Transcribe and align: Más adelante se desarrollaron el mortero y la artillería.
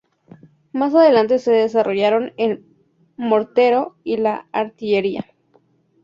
Más 0.73 0.95
adelante 0.95 1.37
se 1.37 1.51
desarrollaron 1.51 2.33
el 2.37 2.65
mortero 3.17 3.97
y 4.03 4.17
la 4.17 4.47
artillería. 4.51 5.25